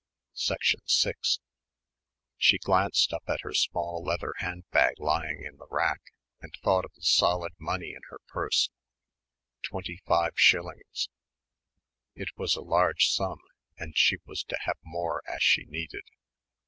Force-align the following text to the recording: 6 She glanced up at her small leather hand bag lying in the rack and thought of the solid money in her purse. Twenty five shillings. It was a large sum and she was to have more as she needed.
6 0.33 0.75
She 2.37 2.57
glanced 2.57 3.13
up 3.13 3.21
at 3.27 3.41
her 3.41 3.53
small 3.53 4.03
leather 4.03 4.33
hand 4.39 4.63
bag 4.71 4.95
lying 4.97 5.43
in 5.45 5.57
the 5.57 5.67
rack 5.69 6.01
and 6.41 6.51
thought 6.63 6.85
of 6.85 6.93
the 6.95 7.03
solid 7.03 7.53
money 7.59 7.93
in 7.93 8.01
her 8.09 8.17
purse. 8.27 8.71
Twenty 9.61 10.01
five 10.07 10.31
shillings. 10.35 11.07
It 12.15 12.29
was 12.35 12.55
a 12.55 12.61
large 12.61 13.09
sum 13.09 13.37
and 13.77 13.95
she 13.95 14.17
was 14.25 14.43
to 14.45 14.57
have 14.61 14.79
more 14.81 15.21
as 15.29 15.43
she 15.43 15.65
needed. 15.65 16.07